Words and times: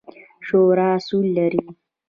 شورا 0.45 0.87
اصول 0.97 1.25
لري 1.37 1.63